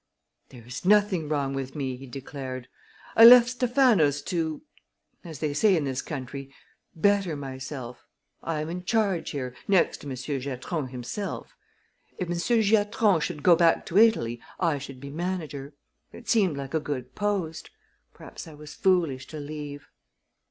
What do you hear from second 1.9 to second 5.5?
he declared. "I left Stephano's to as